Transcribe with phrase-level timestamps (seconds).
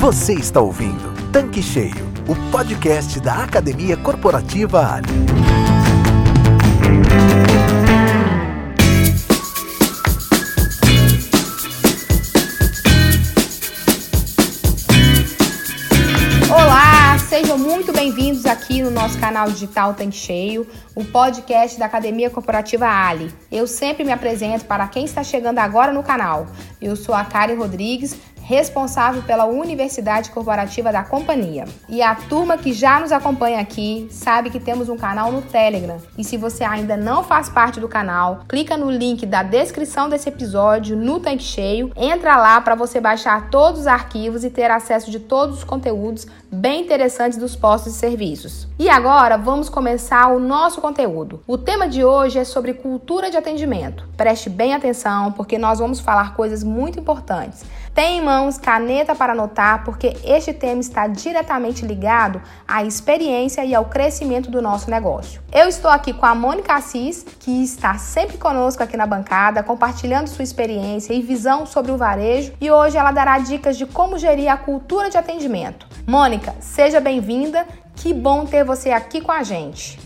[0.00, 5.65] Você está ouvindo Tanque Cheio, o podcast da Academia Corporativa Ali.
[18.48, 23.32] Aqui no nosso canal digital Tanque Cheio, o podcast da Academia Corporativa Ali.
[23.50, 26.46] Eu sempre me apresento para quem está chegando agora no canal.
[26.80, 31.64] Eu sou a Karen Rodrigues, responsável pela Universidade Corporativa da companhia.
[31.88, 35.98] E a turma que já nos acompanha aqui sabe que temos um canal no Telegram.
[36.16, 40.28] E se você ainda não faz parte do canal, clica no link da descrição desse
[40.28, 45.10] episódio no Tanque Cheio, entra lá para você baixar todos os arquivos e ter acesso
[45.10, 48.68] de todos os conteúdos bem interessantes dos postos e serviços.
[48.78, 51.42] E agora vamos começar o nosso conteúdo.
[51.46, 54.08] O tema de hoje é sobre cultura de atendimento.
[54.16, 57.64] Preste bem atenção porque nós vamos falar coisas muito importantes.
[57.94, 63.74] Tenha em mãos caneta para anotar, porque este tema está diretamente ligado à experiência e
[63.74, 65.40] ao crescimento do nosso negócio.
[65.50, 70.28] Eu estou aqui com a Mônica Assis, que está sempre conosco aqui na bancada, compartilhando
[70.28, 74.52] sua experiência e visão sobre o varejo, e hoje ela dará dicas de como gerir
[74.52, 75.85] a cultura de atendimento.
[76.06, 77.66] Mônica, seja bem-vinda.
[77.96, 79.98] Que bom ter você aqui com a gente.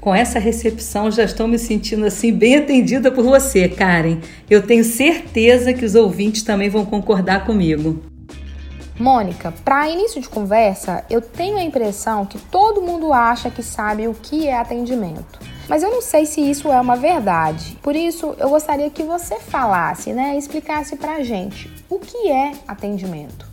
[0.00, 4.18] Com essa recepção, já estou me sentindo assim bem atendida por você, Karen.
[4.50, 8.02] Eu tenho certeza que os ouvintes também vão concordar comigo.
[8.98, 14.08] Mônica, para início de conversa, eu tenho a impressão que todo mundo acha que sabe
[14.08, 15.38] o que é atendimento.
[15.68, 17.78] Mas eu não sei se isso é uma verdade.
[17.80, 23.51] Por isso, eu gostaria que você falasse, né, explicasse pra gente o que é atendimento.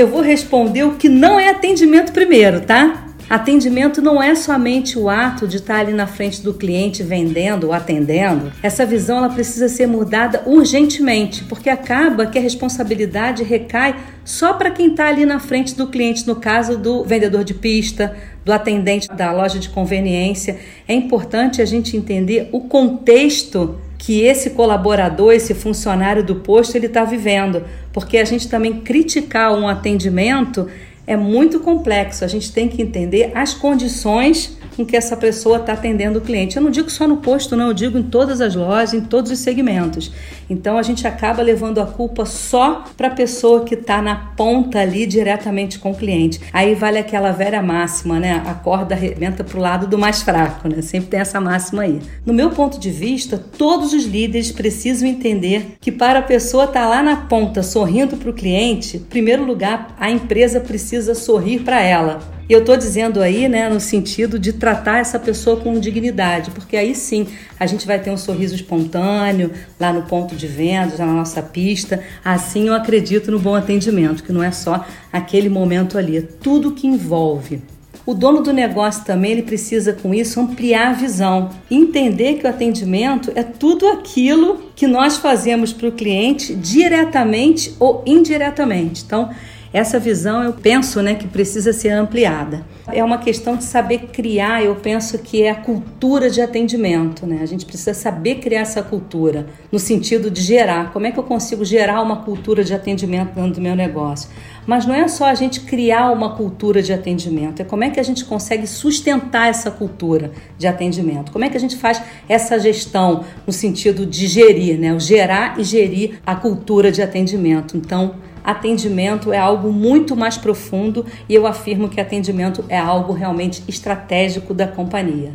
[0.00, 3.08] Eu vou responder o que não é atendimento primeiro, tá?
[3.28, 7.74] Atendimento não é somente o ato de estar ali na frente do cliente vendendo ou
[7.74, 8.50] atendendo.
[8.62, 14.70] Essa visão ela precisa ser mudada urgentemente, porque acaba que a responsabilidade recai só para
[14.70, 19.06] quem está ali na frente do cliente, no caso do vendedor de pista, do atendente
[19.06, 20.58] da loja de conveniência.
[20.88, 26.86] É importante a gente entender o contexto que esse colaborador, esse funcionário do posto, ele
[26.86, 30.66] está vivendo, porque a gente também criticar um atendimento
[31.06, 32.24] é muito complexo.
[32.24, 36.56] A gente tem que entender as condições com que essa pessoa está atendendo o cliente.
[36.56, 39.30] Eu não digo só no posto, não, eu digo em todas as lojas, em todos
[39.30, 40.12] os segmentos.
[40.48, 44.80] Então a gente acaba levando a culpa só para a pessoa que está na ponta
[44.80, 46.40] ali diretamente com o cliente.
[46.52, 48.42] Aí vale aquela velha máxima, né?
[48.46, 50.82] A corda arrebenta para o lado do mais fraco, né?
[50.82, 52.00] Sempre tem essa máxima aí.
[52.24, 56.82] No meu ponto de vista, todos os líderes precisam entender que para a pessoa estar
[56.82, 61.60] tá lá na ponta sorrindo para o cliente, em primeiro lugar, a empresa precisa sorrir
[61.60, 62.39] para ela.
[62.50, 66.76] E eu estou dizendo aí, né, no sentido de tratar essa pessoa com dignidade, porque
[66.76, 67.28] aí sim
[67.60, 72.02] a gente vai ter um sorriso espontâneo lá no ponto de venda, na nossa pista.
[72.24, 76.72] Assim eu acredito no bom atendimento, que não é só aquele momento ali, é tudo
[76.72, 77.62] que envolve.
[78.04, 82.50] O dono do negócio também ele precisa com isso ampliar a visão, entender que o
[82.50, 89.04] atendimento é tudo aquilo que nós fazemos para o cliente diretamente ou indiretamente.
[89.06, 89.30] Então,
[89.72, 92.64] essa visão eu penso né, que precisa ser ampliada.
[92.92, 97.24] É uma questão de saber criar, eu penso que é a cultura de atendimento.
[97.24, 97.38] Né?
[97.40, 100.92] A gente precisa saber criar essa cultura, no sentido de gerar.
[100.92, 104.28] Como é que eu consigo gerar uma cultura de atendimento dentro do meu negócio?
[104.66, 107.98] Mas não é só a gente criar uma cultura de atendimento, é como é que
[107.98, 111.32] a gente consegue sustentar essa cultura de atendimento.
[111.32, 114.92] Como é que a gente faz essa gestão no sentido de gerir, né?
[114.92, 117.76] O gerar e gerir a cultura de atendimento.
[117.76, 118.14] Então,
[118.44, 124.54] atendimento é algo muito mais profundo e eu afirmo que atendimento é algo realmente estratégico
[124.54, 125.32] da companhia.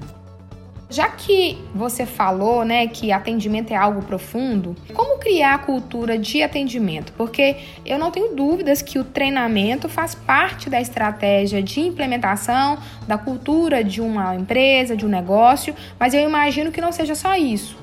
[0.87, 6.43] Já que você falou, né, que atendimento é algo profundo, como criar a cultura de
[6.43, 7.11] atendimento?
[7.17, 12.77] Porque eu não tenho dúvidas que o treinamento faz parte da estratégia de implementação
[13.07, 17.35] da cultura de uma empresa, de um negócio, mas eu imagino que não seja só
[17.35, 17.75] isso.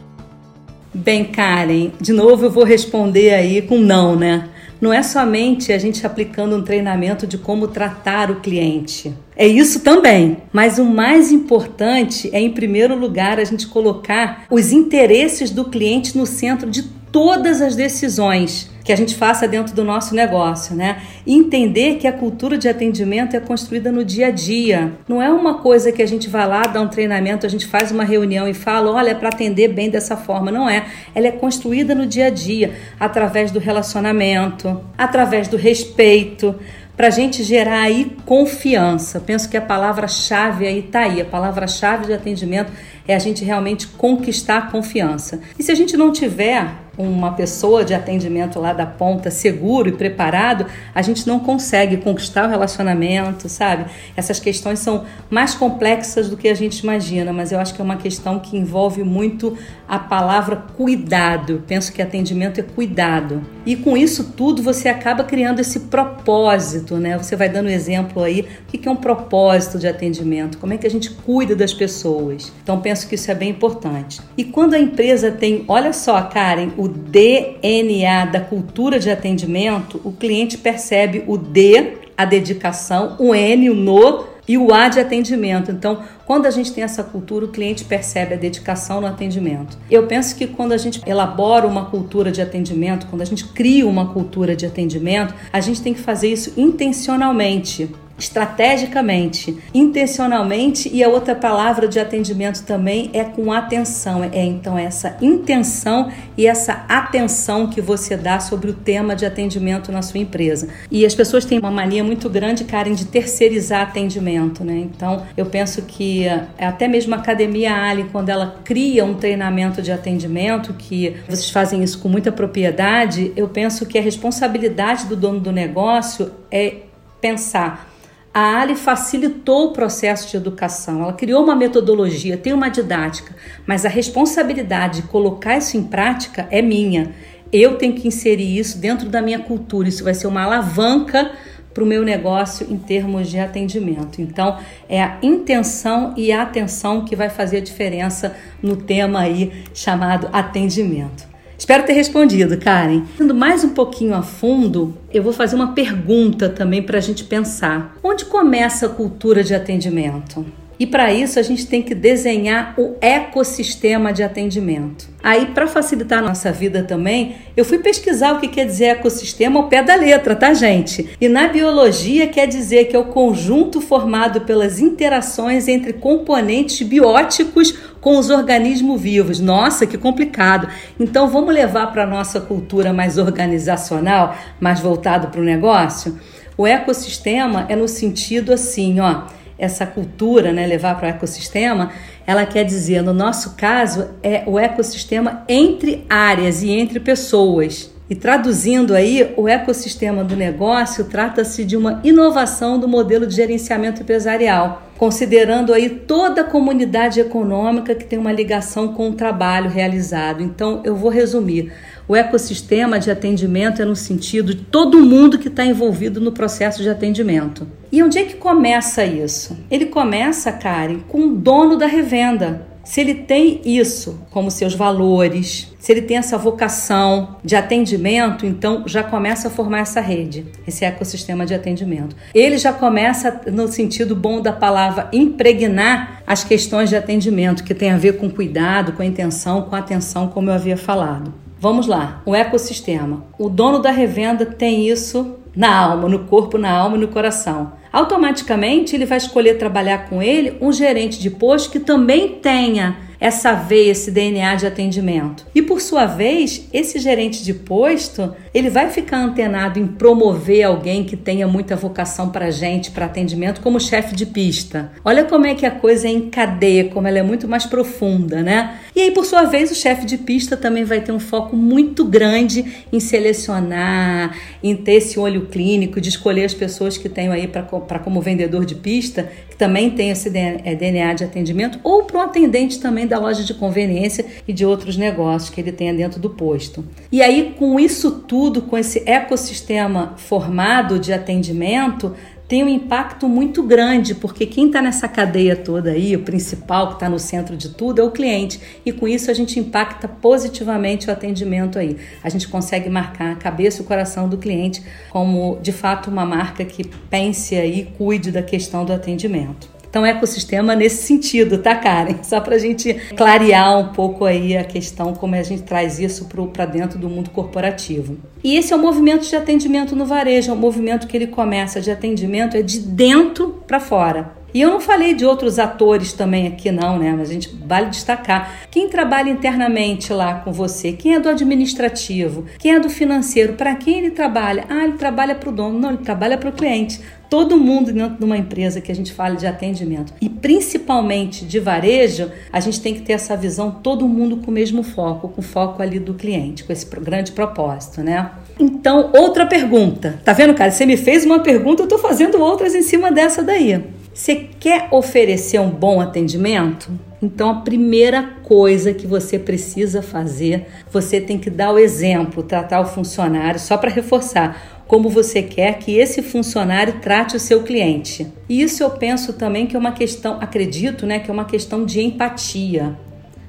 [0.94, 4.48] Bem, Karen, de novo eu vou responder aí com não, né?
[4.83, 9.15] Não é somente a gente aplicando um treinamento de como tratar o cliente.
[9.37, 14.73] É isso também, mas o mais importante é, em primeiro lugar, a gente colocar os
[14.73, 19.84] interesses do cliente no centro de todas as decisões que a gente faça dentro do
[19.84, 21.03] nosso negócio, né?
[21.24, 24.92] Entender que a cultura de atendimento é construída no dia a dia.
[25.06, 27.92] Não é uma coisa que a gente vai lá, dá um treinamento, a gente faz
[27.92, 30.50] uma reunião e fala, olha, é para atender bem dessa forma.
[30.50, 30.86] Não é.
[31.14, 36.54] Ela é construída no dia a dia, através do relacionamento, através do respeito
[36.97, 39.20] para a gente gerar aí confiança.
[39.20, 41.20] Penso que a palavra-chave aí está aí.
[41.20, 42.72] A palavra-chave de atendimento
[43.06, 45.41] é a gente realmente conquistar a confiança.
[45.59, 49.92] E se a gente não tiver uma pessoa de atendimento lá da ponta seguro e
[49.92, 53.86] preparado, a gente não consegue conquistar o relacionamento, sabe?
[54.16, 57.84] Essas questões são mais complexas do que a gente imagina, mas eu acho que é
[57.84, 59.56] uma questão que envolve muito
[59.92, 61.62] a palavra cuidado.
[61.66, 63.42] Penso que atendimento é cuidado.
[63.66, 67.18] E com isso tudo você acaba criando esse propósito, né?
[67.18, 70.56] Você vai dando exemplo aí, o que é um propósito de atendimento?
[70.56, 72.50] Como é que a gente cuida das pessoas?
[72.62, 74.22] Então penso que isso é bem importante.
[74.34, 80.12] E quando a empresa tem, olha só, Karen, o DNA da cultura de atendimento, o
[80.12, 85.71] cliente percebe o D, a dedicação, o N, o no e o A de atendimento.
[85.71, 89.78] Então, quando a gente tem essa cultura, o cliente percebe a dedicação no atendimento.
[89.91, 93.86] Eu penso que quando a gente elabora uma cultura de atendimento, quando a gente cria
[93.86, 97.91] uma cultura de atendimento, a gente tem que fazer isso intencionalmente
[98.22, 104.22] estrategicamente, intencionalmente e a outra palavra de atendimento também é com atenção.
[104.22, 109.91] É então essa intenção e essa atenção que você dá sobre o tema de atendimento
[109.91, 110.69] na sua empresa.
[110.91, 114.77] E as pessoas têm uma mania muito grande, Karen, de terceirizar atendimento, né?
[114.77, 119.83] Então, eu penso que eh, até mesmo a Academia Ali, quando ela cria um treinamento
[119.83, 125.16] de atendimento, que vocês fazem isso com muita propriedade, eu penso que a responsabilidade do
[125.16, 126.77] dono do negócio é
[127.21, 127.91] pensar
[128.34, 133.34] a Ali facilitou o processo de educação, ela criou uma metodologia, tem uma didática,
[133.67, 137.13] mas a responsabilidade de colocar isso em prática é minha.
[137.53, 141.33] Eu tenho que inserir isso dentro da minha cultura, isso vai ser uma alavanca
[141.75, 144.21] para o meu negócio em termos de atendimento.
[144.21, 144.59] Então,
[144.89, 150.29] é a intenção e a atenção que vai fazer a diferença no tema aí chamado
[150.33, 151.32] atendimento.
[151.62, 153.04] Espero ter respondido, Karen.
[153.20, 157.22] Indo mais um pouquinho a fundo, eu vou fazer uma pergunta também para a gente
[157.22, 157.97] pensar.
[158.03, 160.44] Onde começa a cultura de atendimento?
[160.83, 165.09] E para isso a gente tem que desenhar o ecossistema de atendimento.
[165.23, 169.61] Aí, para facilitar a nossa vida também, eu fui pesquisar o que quer dizer ecossistema
[169.61, 171.11] ao pé da letra, tá, gente?
[171.21, 177.79] E na biologia quer dizer que é o conjunto formado pelas interações entre componentes bióticos
[178.01, 179.39] com os organismos vivos.
[179.39, 180.67] Nossa, que complicado.
[180.99, 186.19] Então, vamos levar para a nossa cultura mais organizacional, mais voltado para o negócio?
[186.59, 191.92] O ecossistema é no sentido assim, ó essa cultura, né, levar para o ecossistema,
[192.26, 197.92] ela quer dizer, no nosso caso, é o ecossistema entre áreas e entre pessoas.
[198.10, 204.03] E traduzindo aí, o ecossistema do negócio trata-se de uma inovação do modelo de gerenciamento
[204.03, 210.42] empresarial, considerando aí toda a comunidade econômica que tem uma ligação com o trabalho realizado.
[210.42, 211.72] Então, eu vou resumir.
[212.12, 216.82] O ecossistema de atendimento é no sentido de todo mundo que está envolvido no processo
[216.82, 217.66] de atendimento.
[217.91, 219.56] E onde é que começa isso?
[219.70, 222.66] Ele começa, Karen, com o dono da revenda.
[222.84, 228.82] Se ele tem isso como seus valores, se ele tem essa vocação de atendimento, então
[228.86, 232.14] já começa a formar essa rede, esse ecossistema de atendimento.
[232.34, 237.91] Ele já começa, no sentido bom da palavra, impregnar as questões de atendimento, que tem
[237.91, 241.41] a ver com cuidado, com intenção, com atenção, como eu havia falado.
[241.62, 243.24] Vamos lá, o ecossistema.
[243.38, 247.74] O dono da revenda tem isso na alma, no corpo, na alma e no coração.
[247.92, 253.53] Automaticamente ele vai escolher trabalhar com ele um gerente de posto que também tenha essa
[253.53, 255.47] veia, esse DNA de atendimento.
[255.54, 261.02] E por sua vez, esse gerente de posto, ele vai ficar antenado em promover alguém
[261.02, 264.93] que tenha muita vocação para gente, para atendimento, como chefe de pista.
[265.02, 268.43] Olha como é que a coisa é em cadeia, como ela é muito mais profunda,
[268.43, 268.81] né?
[268.95, 272.05] E aí, por sua vez, o chefe de pista também vai ter um foco muito
[272.05, 277.49] grande em selecionar, em ter esse olho clínico, de escolher as pessoas que tenham aí
[277.49, 282.19] para como vendedor de pista, que também tem esse DNA é, de atendimento, ou para
[282.19, 286.21] um atendente também da loja de conveniência e de outros negócios que ele tenha dentro
[286.21, 286.85] do posto.
[287.11, 292.14] E aí, com isso tudo, com esse ecossistema formado de atendimento,
[292.52, 296.95] tem um impacto muito grande, porque quem está nessa cadeia toda aí, o principal que
[296.95, 298.61] está no centro de tudo, é o cliente.
[298.85, 301.97] E com isso a gente impacta positivamente o atendimento aí.
[302.23, 306.26] A gente consegue marcar a cabeça e o coração do cliente como de fato uma
[306.26, 309.72] marca que pense aí e cuide da questão do atendimento.
[309.93, 312.23] Então, ecossistema nesse sentido, tá, Karen?
[312.23, 316.27] Só para a gente clarear um pouco aí a questão, como a gente traz isso
[316.51, 318.17] para dentro do mundo corporativo.
[318.43, 321.79] E esse é o movimento de atendimento no varejo, é um movimento que ele começa
[321.79, 324.33] de atendimento, é de dentro para fora.
[324.55, 327.15] E eu não falei de outros atores também aqui, não, né?
[327.17, 328.67] Mas a gente vale destacar.
[328.71, 330.93] Quem trabalha internamente lá com você?
[330.93, 332.45] Quem é do administrativo?
[332.59, 333.55] Quem é do financeiro?
[333.55, 334.65] Para quem ele trabalha?
[334.69, 335.79] Ah, ele trabalha para o dono.
[335.79, 337.01] Não, ele trabalha para o cliente
[337.33, 341.59] todo mundo dentro de uma empresa que a gente fala de atendimento e principalmente de
[341.59, 345.41] varejo, a gente tem que ter essa visão todo mundo com o mesmo foco, com
[345.41, 348.33] o foco ali do cliente, com esse grande propósito, né?
[348.61, 350.21] Então, outra pergunta.
[350.23, 350.71] Tá vendo, cara?
[350.71, 353.83] Você me fez uma pergunta, eu tô fazendo outras em cima dessa daí.
[354.12, 356.91] Você quer oferecer um bom atendimento?
[357.23, 362.81] Então, a primeira coisa que você precisa fazer, você tem que dar o exemplo, tratar
[362.81, 368.31] o funcionário, só para reforçar como você quer que esse funcionário trate o seu cliente.
[368.47, 371.87] E isso eu penso também que é uma questão, acredito, né, que é uma questão
[371.87, 372.95] de empatia.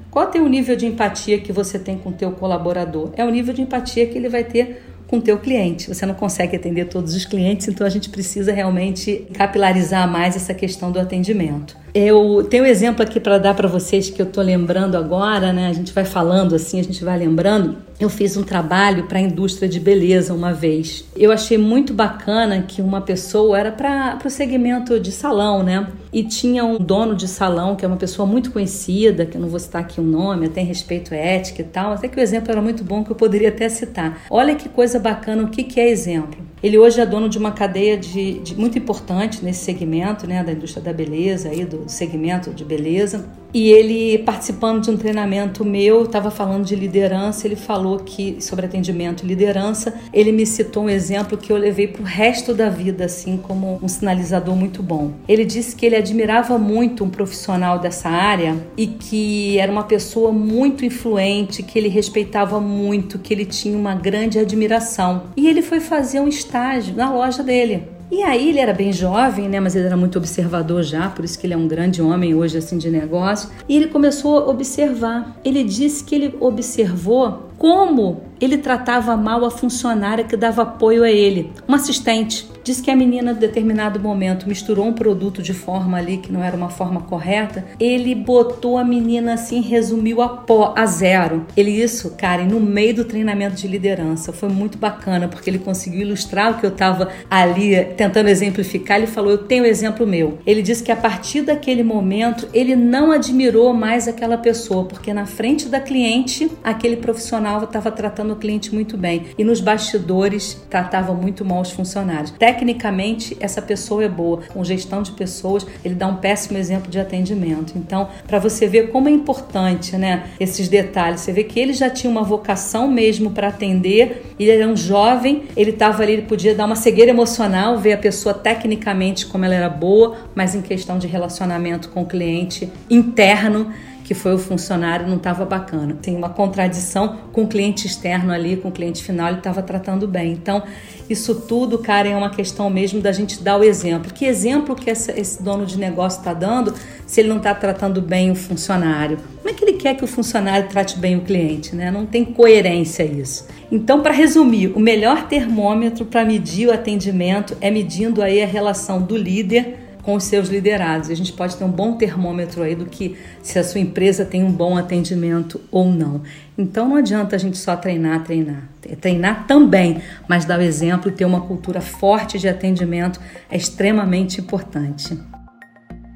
[0.09, 3.11] Qual é o nível de empatia que você tem com o teu colaborador?
[3.17, 5.93] É o nível de empatia que ele vai ter com o teu cliente.
[5.93, 10.53] Você não consegue atender todos os clientes, então a gente precisa realmente capilarizar mais essa
[10.53, 11.82] questão do atendimento.
[11.93, 15.67] Eu tenho um exemplo aqui para dar para vocês que eu estou lembrando agora, né?
[15.67, 17.77] A gente vai falando assim, a gente vai lembrando.
[17.99, 21.05] Eu fiz um trabalho para a indústria de beleza uma vez.
[21.15, 25.87] Eu achei muito bacana que uma pessoa era para o segmento de salão, né?
[26.11, 29.47] E tinha um dono de salão que é uma pessoa muito conhecida, que eu não
[29.47, 31.93] vou citar aqui o um nome, tem respeito à ética e tal.
[31.93, 34.23] Até que o exemplo era muito bom que eu poderia até citar.
[34.31, 36.52] Olha que coisa bacana, o que, que é exemplo?
[36.63, 40.53] Ele hoje é dono de uma cadeia de, de muito importante nesse segmento, né, da
[40.53, 43.29] indústria da beleza, aí do segmento de beleza.
[43.53, 47.45] E ele, participando de um treinamento meu, estava falando de liderança.
[47.45, 51.87] Ele falou que, sobre atendimento e liderança, ele me citou um exemplo que eu levei
[51.87, 55.11] para o resto da vida, assim, como um sinalizador muito bom.
[55.27, 60.31] Ele disse que ele admirava muito um profissional dessa área e que era uma pessoa
[60.31, 65.25] muito influente, que ele respeitava muito, que ele tinha uma grande admiração.
[65.37, 67.87] E ele foi fazer um estágio na loja dele.
[68.11, 71.39] E aí ele era bem jovem, né, mas ele era muito observador já, por isso
[71.39, 73.49] que ele é um grande homem hoje assim de negócio.
[73.67, 75.35] E ele começou a observar.
[75.43, 81.09] Ele disse que ele observou como ele tratava mal a funcionária que dava apoio a
[81.09, 82.51] ele, uma assistente.
[82.61, 86.41] Diz que a menina, em determinado momento, misturou um produto de forma ali que não
[86.41, 87.65] era uma forma correta.
[87.77, 91.45] Ele botou a menina assim, resumiu a pó, a zero.
[91.57, 94.31] Ele, isso, Karen, no meio do treinamento de liderança.
[94.31, 98.97] Foi muito bacana, porque ele conseguiu ilustrar o que eu estava ali tentando exemplificar.
[98.97, 100.37] Ele falou: Eu tenho exemplo meu.
[100.45, 105.25] Ele disse que a partir daquele momento, ele não admirou mais aquela pessoa, porque na
[105.25, 109.27] frente da cliente, aquele profissional estava tratando o cliente muito bem.
[109.37, 112.31] E nos bastidores tratava muito mal os funcionários.
[112.31, 116.99] Tecnicamente, essa pessoa é boa, com gestão de pessoas, ele dá um péssimo exemplo de
[116.99, 117.73] atendimento.
[117.77, 121.89] Então, para você ver como é importante, né, esses detalhes, você vê que ele já
[121.89, 126.55] tinha uma vocação mesmo para atender, ele era um jovem, ele estava ali, ele podia
[126.55, 130.97] dar uma cegueira emocional, ver a pessoa tecnicamente como ela era boa, mas em questão
[130.97, 133.71] de relacionamento com o cliente interno,
[134.03, 135.97] que foi o funcionário, não estava bacana.
[136.01, 140.07] Tem uma contradição com o cliente externo ali, com o cliente final, ele estava tratando
[140.07, 140.33] bem.
[140.33, 140.63] Então,
[141.09, 144.13] isso tudo, cara, é uma questão mesmo da gente dar o exemplo.
[144.13, 146.73] Que exemplo que essa, esse dono de negócio está dando
[147.05, 149.17] se ele não está tratando bem o funcionário?
[149.37, 151.75] Como é que ele quer que o funcionário trate bem o cliente?
[151.75, 151.91] Né?
[151.91, 153.47] Não tem coerência isso.
[153.71, 159.01] Então, para resumir, o melhor termômetro para medir o atendimento é medindo aí a relação
[159.01, 161.09] do líder com os seus liderados.
[161.09, 164.43] A gente pode ter um bom termômetro aí do que se a sua empresa tem
[164.43, 166.21] um bom atendimento ou não.
[166.57, 168.69] Então não adianta a gente só treinar, treinar.
[168.99, 173.19] Treinar também, mas dar o exemplo e ter uma cultura forte de atendimento
[173.49, 175.17] é extremamente importante.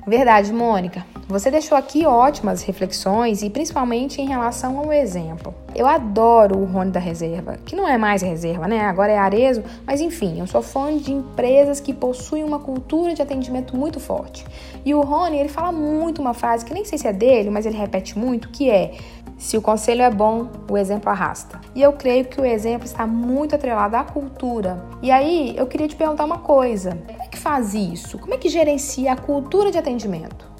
[0.06, 1.06] Verdade, Mônica.
[1.28, 5.54] Você deixou aqui ótimas reflexões e principalmente em relação ao exemplo.
[5.78, 8.82] Eu adoro o Rony da Reserva, que não é mais reserva, né?
[8.82, 13.22] Agora é Arezo, mas enfim, eu sou fã de empresas que possuem uma cultura de
[13.22, 14.44] atendimento muito forte.
[14.84, 17.68] E o Rony, ele fala muito uma frase que nem sei se é dele, mas
[17.68, 18.96] ele repete muito, que é:
[19.38, 21.62] se o conselho é bom, o exemplo arrasta.
[21.76, 24.84] E eu creio que o exemplo está muito atrelado à cultura.
[25.00, 28.18] E aí, eu queria te perguntar uma coisa: como é que faz isso?
[28.18, 30.57] Como é que gerencia a cultura de atendimento?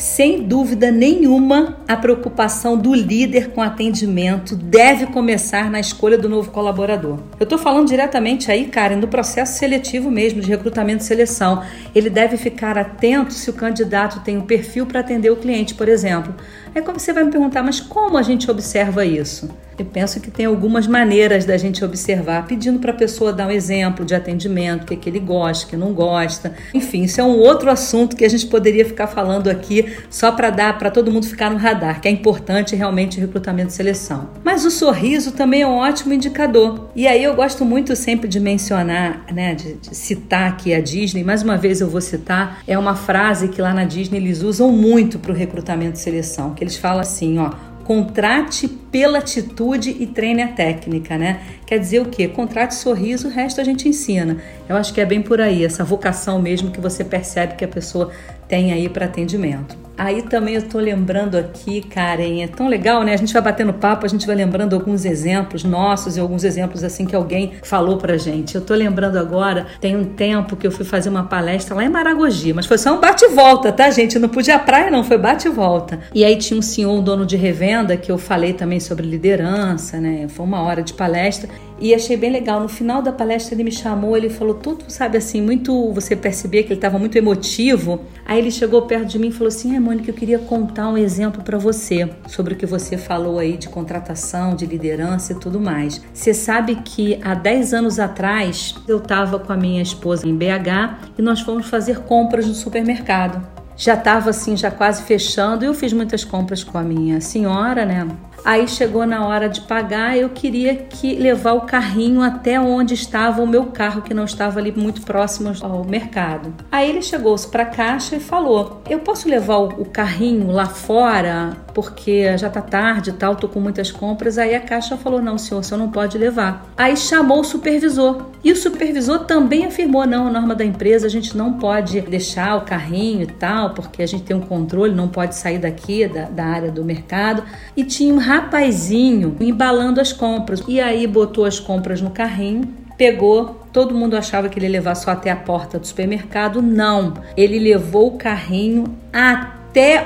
[0.00, 6.50] Sem dúvida nenhuma, a preocupação do líder com atendimento deve começar na escolha do novo
[6.50, 7.18] colaborador.
[7.38, 11.62] Eu estou falando diretamente aí, Karen, do processo seletivo mesmo, de recrutamento e seleção.
[11.94, 15.74] Ele deve ficar atento se o candidato tem o um perfil para atender o cliente,
[15.74, 16.34] por exemplo.
[16.74, 19.50] É como você vai me perguntar, mas como a gente observa isso?
[19.80, 23.50] Eu penso que tem algumas maneiras da gente observar, pedindo para a pessoa dar um
[23.50, 26.52] exemplo de atendimento, o que, é que ele gosta, o que não gosta.
[26.74, 30.50] Enfim, isso é um outro assunto que a gente poderia ficar falando aqui só para
[30.50, 34.28] dar para todo mundo ficar no radar, que é importante realmente o recrutamento e seleção.
[34.44, 36.90] Mas o sorriso também é um ótimo indicador.
[36.94, 41.24] E aí eu gosto muito sempre de mencionar, né, de, de citar aqui a Disney,
[41.24, 44.70] mais uma vez eu vou citar, é uma frase que lá na Disney eles usam
[44.70, 47.52] muito para o recrutamento e seleção, que eles falam assim, ó,
[47.84, 51.40] contrate pela atitude e treine a técnica, né?
[51.64, 52.28] Quer dizer o quê?
[52.28, 54.36] Contrate sorriso, o resto a gente ensina.
[54.68, 57.68] Eu acho que é bem por aí, essa vocação mesmo que você percebe que a
[57.68, 58.12] pessoa
[58.50, 59.78] tem aí para atendimento.
[59.96, 63.12] Aí também eu tô lembrando aqui, Karen, é tão legal, né?
[63.12, 66.82] A gente vai batendo papo, a gente vai lembrando alguns exemplos nossos e alguns exemplos
[66.82, 68.54] assim que alguém falou pra gente.
[68.54, 71.90] Eu tô lembrando agora, tem um tempo que eu fui fazer uma palestra lá em
[71.90, 74.16] Maragogi, mas foi só um bate volta, tá, gente?
[74.16, 76.00] Eu não pude ir à praia não, foi bate volta.
[76.14, 80.00] E aí tinha um senhor, um dono de revenda, que eu falei também sobre liderança,
[80.00, 80.26] né?
[80.28, 81.50] Foi uma hora de palestra
[81.80, 82.60] e achei bem legal.
[82.60, 85.92] No final da palestra ele me chamou, ele falou tudo, sabe assim, muito.
[85.92, 88.00] Você percebia que ele estava muito emotivo.
[88.26, 90.98] Aí ele chegou perto de mim e falou assim: é, Mônica, eu queria contar um
[90.98, 95.58] exemplo para você sobre o que você falou aí de contratação, de liderança e tudo
[95.58, 96.02] mais.
[96.12, 101.10] Você sabe que há 10 anos atrás eu estava com a minha esposa em BH
[101.18, 103.60] e nós fomos fazer compras no supermercado.
[103.80, 107.86] Já estava assim, já quase fechando, e eu fiz muitas compras com a minha senhora,
[107.86, 108.06] né?
[108.44, 113.42] Aí chegou na hora de pagar, eu queria que levar o carrinho até onde estava
[113.42, 116.54] o meu carro, que não estava ali muito próximo ao mercado.
[116.70, 121.56] Aí ele chegou-se para a caixa e falou: "Eu posso levar o carrinho lá fora
[121.74, 124.38] porque já tá tarde e tal, tô com muitas compras".
[124.38, 126.66] Aí a caixa falou: "Não, senhor, o senhor não pode levar".
[126.76, 128.26] Aí chamou o supervisor.
[128.42, 132.56] E o supervisor também afirmou: "Não, a norma da empresa, a gente não pode deixar
[132.56, 136.24] o carrinho e tal, porque a gente tem um controle, não pode sair daqui da,
[136.24, 137.42] da área do mercado".
[137.76, 140.62] E tinha um rapazinho embalando as compras.
[140.66, 143.60] E aí botou as compras no carrinho, pegou.
[143.72, 146.60] Todo mundo achava que ele ia levar só até a porta do supermercado.
[146.60, 149.59] Não, ele levou o carrinho até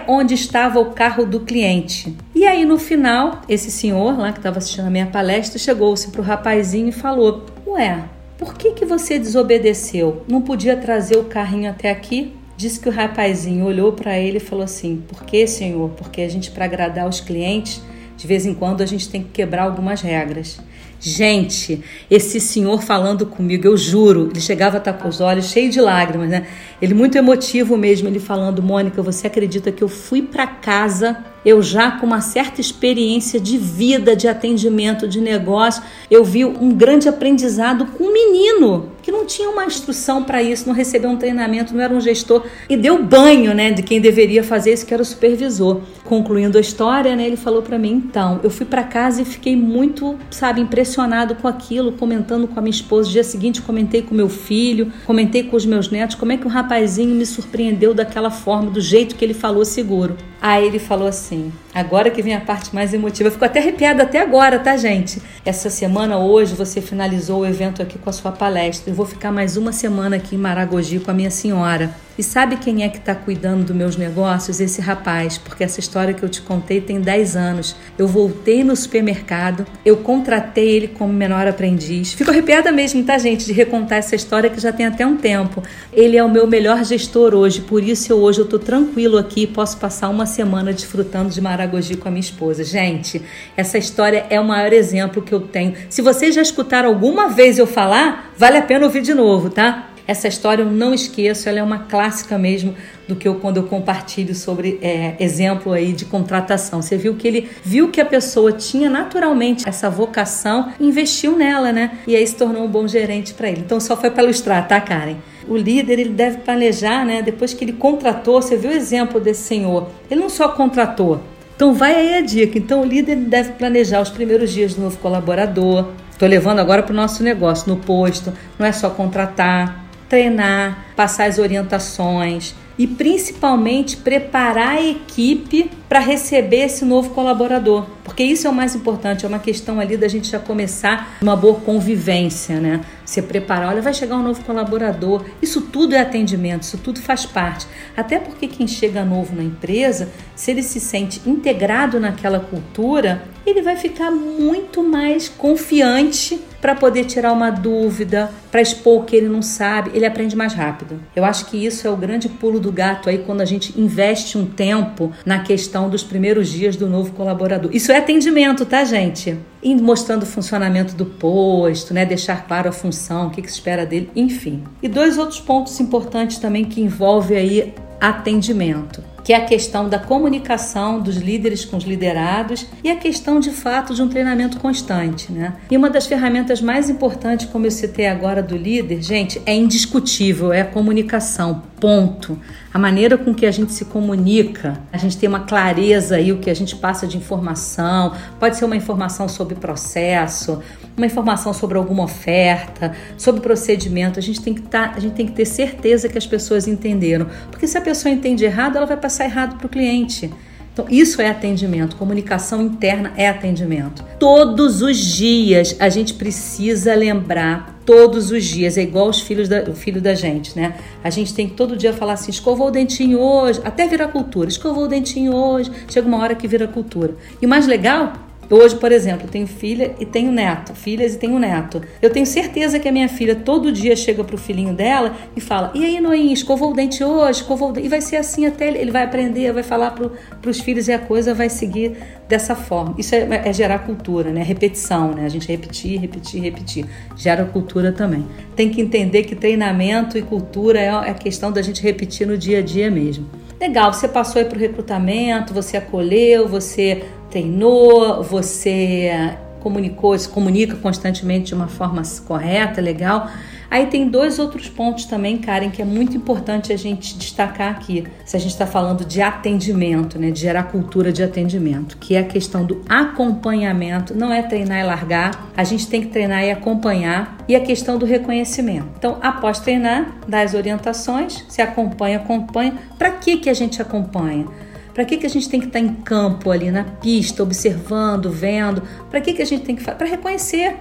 [0.07, 2.15] onde estava o carro do cliente.
[2.35, 6.21] E aí no final, esse senhor lá que estava assistindo a minha palestra chegou-se para
[6.21, 8.05] o rapazinho e falou: Ué,
[8.37, 10.23] por que, que você desobedeceu?
[10.29, 12.35] Não podia trazer o carrinho até aqui?
[12.57, 15.91] Diz que o rapazinho olhou para ele e falou assim: Por que, senhor?
[15.91, 17.81] Porque a gente, para agradar os clientes,
[18.17, 20.61] de vez em quando a gente tem que quebrar algumas regras.
[21.07, 25.75] Gente, esse senhor falando comigo, eu juro, ele chegava a estar com os olhos cheios
[25.75, 26.47] de lágrimas, né?
[26.81, 31.63] Ele muito emotivo mesmo, ele falando, Mônica, você acredita que eu fui para casa eu
[31.63, 37.09] já com uma certa experiência de vida, de atendimento, de negócio, eu vi um grande
[37.09, 41.75] aprendizado com um menino que não tinha uma instrução para isso, não recebeu um treinamento,
[41.75, 45.03] não era um gestor e deu banho, né, de quem deveria fazer isso, que era
[45.03, 45.83] o supervisor.
[46.05, 49.55] Concluindo a história, né, ele falou para mim, então, eu fui para casa e fiquei
[49.55, 53.11] muito, sabe, impressionado com aquilo, comentando com a minha esposa.
[53.11, 56.51] Dia seguinte comentei com meu filho, comentei com os meus netos, como é que o
[56.51, 60.17] rapazinho me surpreendeu daquela forma, do jeito que ele falou seguro.
[60.41, 64.05] Aí ele falou assim: assim agora que vem a parte mais emotiva, fico até arrepiada
[64.05, 65.21] até agora, tá, gente?
[65.45, 68.91] Essa semana, hoje, você finalizou o evento aqui com a sua palestra.
[68.91, 71.95] Eu vou ficar mais uma semana aqui em Maragogi com a minha senhora.
[72.17, 74.61] E sabe quem é que está cuidando dos meus negócios?
[74.61, 77.75] Esse rapaz, porque essa história que eu te contei tem 10 anos.
[77.99, 82.13] Eu voltei no supermercado, eu contratei ele como menor aprendiz.
[82.13, 85.61] Fico arrepiada mesmo, tá, gente, de recontar essa história que já tem até um tempo.
[85.93, 89.43] Ele é o meu melhor gestor hoje, por isso eu, hoje eu tô tranquilo aqui
[89.43, 92.63] e posso passar uma semana desfrutando de Maragogi com a minha esposa.
[92.63, 93.23] Gente,
[93.57, 95.75] essa história é o maior exemplo que eu tenho.
[95.89, 99.91] Se vocês já escutaram alguma vez eu falar, vale a pena ouvir de novo, tá?
[100.07, 102.75] Essa história eu não esqueço, ela é uma clássica mesmo
[103.09, 106.83] do que eu quando eu compartilho sobre é, exemplo aí de contratação.
[106.83, 111.99] Você viu que ele viu que a pessoa tinha naturalmente essa vocação, investiu nela, né?
[112.07, 113.63] E aí se tornou um bom gerente para ele.
[113.65, 115.17] Então só foi para ilustrar, tá, Karen?
[115.49, 117.23] O líder ele deve planejar, né?
[117.23, 119.89] Depois que ele contratou, você viu o exemplo desse senhor?
[120.11, 121.21] Ele não só contratou.
[121.55, 122.59] Então vai aí a dica.
[122.59, 125.91] Então o líder deve planejar os primeiros dias do novo colaborador.
[126.11, 128.33] Estou levando agora para o nosso negócio no posto.
[128.59, 136.65] Não é só contratar, treinar, passar as orientações e principalmente preparar a equipe para receber
[136.65, 140.31] esse novo colaborador, porque isso é o mais importante, é uma questão ali da gente
[140.31, 142.83] já começar uma boa convivência, né?
[143.05, 147.25] Se preparar, olha, vai chegar um novo colaborador, isso tudo é atendimento, isso tudo faz
[147.25, 147.67] parte.
[147.97, 153.63] Até porque quem chega novo na empresa, se ele se sente integrado naquela cultura, ele
[153.63, 159.29] vai ficar muito mais confiante para poder tirar uma dúvida, para expor o que ele
[159.29, 160.99] não sabe, ele aprende mais rápido.
[161.15, 164.39] Eu acho que isso é o grande pulo do gato aí quando a gente investe
[164.39, 167.71] um tempo na questão dos primeiros dias do novo colaborador.
[167.75, 169.39] Isso é atendimento, tá, gente?
[169.63, 172.05] E mostrando o funcionamento do posto, né?
[172.05, 174.65] Deixar claro a função, o que, que se espera dele, enfim.
[174.83, 179.99] E dois outros pontos importantes também que envolvem aí atendimento que é a questão da
[179.99, 185.33] comunicação dos líderes com os liderados e a questão de fato de um treinamento constante,
[185.33, 185.55] né?
[185.71, 190.53] E uma das ferramentas mais importantes, como eu citei agora do líder, gente, é indiscutível,
[190.53, 192.41] é a comunicação ponto,
[192.73, 196.39] a maneira com que a gente se comunica, a gente tem uma clareza aí o
[196.39, 200.63] que a gente passa de informação, pode ser uma informação sobre processo,
[200.97, 205.27] uma informação sobre alguma oferta, sobre procedimento, a gente tem que tá, a gente tem
[205.27, 208.97] que ter certeza que as pessoas entenderam, porque se a pessoa entende errado, ela vai
[208.97, 210.33] passar errado para o cliente.
[210.75, 214.05] Então, isso é atendimento, comunicação interna é atendimento.
[214.19, 219.63] Todos os dias a gente precisa lembrar, todos os dias, é igual os filhos da,
[219.71, 220.75] o filho da gente, né?
[221.03, 224.49] A gente tem que todo dia falar assim: escovou o dentinho hoje, até virar cultura,
[224.49, 227.15] escovou o dentinho hoje, chega uma hora que vira cultura.
[227.41, 228.13] E o mais legal
[228.51, 231.83] Hoje, por exemplo, tenho filha e tenho neto, filhas e tenho neto.
[232.01, 235.73] Eu tenho certeza que a minha filha todo dia chega pro filhinho dela e fala:
[235.75, 237.41] E aí, Noinha, escovou o dente hoje?
[237.41, 237.87] Escovou o dente?
[237.87, 240.93] E vai ser assim até ele, ele vai aprender, vai falar pro, pros filhos e
[240.93, 241.97] a coisa vai seguir
[242.29, 242.95] dessa forma.
[242.99, 244.43] Isso é, é gerar cultura, né?
[244.43, 245.25] Repetição, né?
[245.25, 246.87] A gente repetir, repetir, repetir.
[247.17, 248.27] Gera cultura também.
[248.55, 252.59] Tem que entender que treinamento e cultura é a questão da gente repetir no dia
[252.59, 253.27] a dia mesmo.
[253.65, 261.47] Legal, você passou aí pro recrutamento, você acolheu, você treinou, você comunicou, se comunica constantemente
[261.47, 263.27] de uma forma correta, legal.
[263.71, 268.05] Aí tem dois outros pontos também, Karen, que é muito importante a gente destacar aqui,
[268.25, 272.21] se a gente está falando de atendimento, né, de gerar cultura de atendimento, que é
[272.21, 276.51] a questão do acompanhamento, não é treinar e largar, a gente tem que treinar e
[276.51, 278.89] acompanhar, e a questão do reconhecimento.
[278.97, 282.75] Então, após treinar, dá as orientações, se acompanha, acompanha.
[282.99, 284.47] Para que, que a gente acompanha?
[284.95, 288.31] Para que, que a gente tem que estar tá em campo ali, na pista, observando,
[288.31, 288.83] vendo?
[289.11, 289.99] Para que, que a gente tem que fazer?
[289.99, 290.77] Para reconhecer.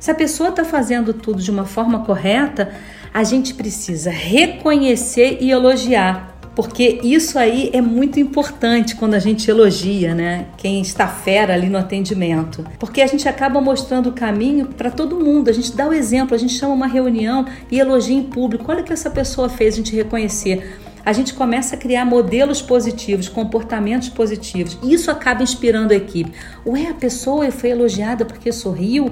[0.00, 2.72] Se a pessoa está fazendo tudo de uma forma correta,
[3.12, 6.38] a gente precisa reconhecer e elogiar.
[6.56, 10.46] Porque isso aí é muito importante quando a gente elogia, né?
[10.56, 12.64] Quem está fera ali no atendimento.
[12.78, 15.50] Porque a gente acaba mostrando o caminho para todo mundo.
[15.50, 18.72] A gente dá o exemplo, a gente chama uma reunião e elogia em público.
[18.72, 22.60] Olha o que essa pessoa fez, a gente reconhecer a gente começa a criar modelos
[22.60, 24.78] positivos, comportamentos positivos.
[24.82, 26.30] Isso acaba inspirando a equipe.
[26.66, 29.10] Ué, a pessoa foi elogiada porque sorriu?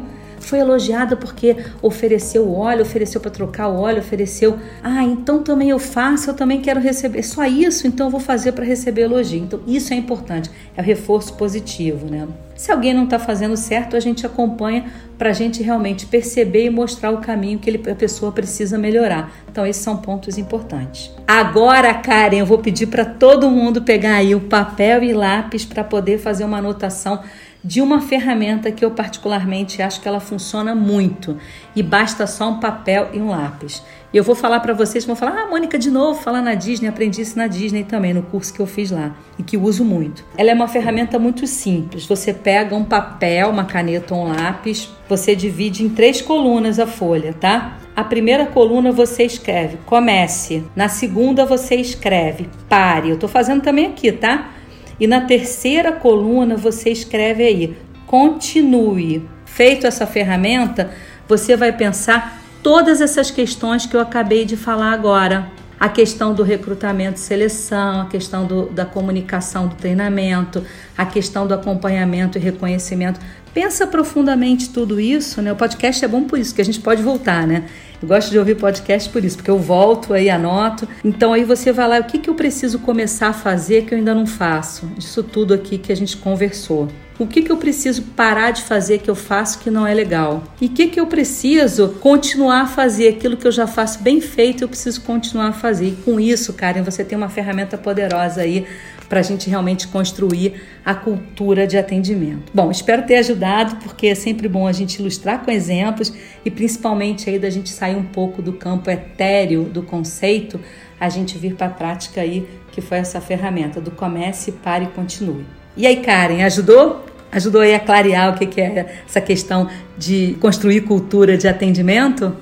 [0.48, 4.58] Foi elogiada porque ofereceu óleo, ofereceu para trocar o óleo, ofereceu.
[4.82, 7.22] Ah, então também eu faço, eu também quero receber.
[7.22, 9.40] Só isso, então eu vou fazer para receber elogio.
[9.40, 12.26] Então isso é importante, é o reforço positivo, né?
[12.56, 14.86] Se alguém não está fazendo certo, a gente acompanha
[15.18, 19.30] para a gente realmente perceber e mostrar o caminho que ele, a pessoa precisa melhorar.
[19.50, 21.12] Então, esses são pontos importantes.
[21.26, 25.84] Agora, Karen, eu vou pedir para todo mundo pegar aí o papel e lápis para
[25.84, 27.20] poder fazer uma anotação
[27.68, 31.36] de uma ferramenta que eu particularmente acho que ela funciona muito
[31.76, 33.82] e basta só um papel e um lápis.
[34.12, 37.20] Eu vou falar para vocês, vão falar: "Ah, Mônica, de novo, falar na Disney, aprendi
[37.20, 40.24] isso na Disney também, no curso que eu fiz lá e que uso muito".
[40.34, 42.06] Ela é uma ferramenta muito simples.
[42.06, 46.86] Você pega um papel, uma caneta ou um lápis, você divide em três colunas a
[46.86, 47.76] folha, tá?
[47.94, 50.64] A primeira coluna você escreve comece.
[50.74, 53.10] Na segunda você escreve pare.
[53.10, 54.52] Eu tô fazendo também aqui, tá?
[55.00, 57.76] E na terceira coluna você escreve aí
[58.08, 59.28] continue.
[59.44, 60.90] Feito essa ferramenta,
[61.28, 65.50] você vai pensar todas essas questões que eu acabei de falar agora.
[65.78, 70.64] A questão do recrutamento e seleção, a questão do, da comunicação do treinamento,
[70.98, 73.20] a questão do acompanhamento e reconhecimento.
[73.54, 75.52] Pensa profundamente tudo isso, né?
[75.52, 77.66] O podcast é bom por isso, que a gente pode voltar, né?
[78.02, 80.88] Eu gosto de ouvir podcast por isso, porque eu volto aí, anoto.
[81.04, 83.98] Então aí você vai lá, o que, que eu preciso começar a fazer que eu
[83.98, 84.86] ainda não faço?
[84.98, 86.88] Disso tudo aqui que a gente conversou.
[87.18, 90.44] O que, que eu preciso parar de fazer que eu faço que não é legal?
[90.60, 93.08] E o que, que eu preciso continuar a fazer?
[93.08, 95.88] Aquilo que eu já faço bem feito, eu preciso continuar a fazer.
[95.88, 98.64] E com isso, Karen, você tem uma ferramenta poderosa aí
[99.08, 102.52] para a gente realmente construir a cultura de atendimento.
[102.52, 106.12] Bom, espero ter ajudado, porque é sempre bom a gente ilustrar com exemplos
[106.44, 110.60] e principalmente aí da gente sair um pouco do campo etéreo do conceito,
[111.00, 114.88] a gente vir para a prática aí, que foi essa ferramenta do comece, pare e
[114.88, 115.44] continue.
[115.76, 117.04] E aí, Karen, ajudou?
[117.30, 122.34] Ajudou aí a clarear o que é essa questão de construir cultura de atendimento?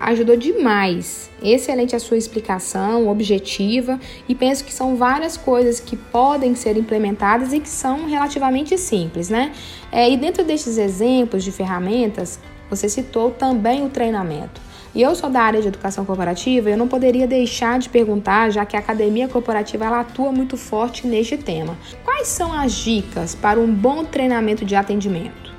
[0.00, 1.30] Ajudou demais.
[1.42, 7.52] Excelente a sua explicação, objetiva, e penso que são várias coisas que podem ser implementadas
[7.52, 9.52] e que são relativamente simples, né?
[9.92, 14.60] É, e dentro destes exemplos de ferramentas, você citou também o treinamento.
[14.94, 18.66] E eu sou da área de educação corporativa, eu não poderia deixar de perguntar, já
[18.66, 21.78] que a academia corporativa ela atua muito forte neste tema.
[22.04, 25.49] Quais são as dicas para um bom treinamento de atendimento?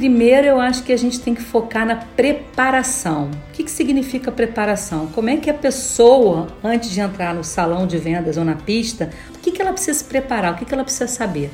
[0.00, 3.30] Primeiro, eu acho que a gente tem que focar na preparação.
[3.50, 5.08] O que, que significa preparação?
[5.08, 9.10] Como é que a pessoa, antes de entrar no salão de vendas ou na pista,
[9.34, 10.54] o que, que ela precisa se preparar?
[10.54, 11.50] O que, que ela precisa saber?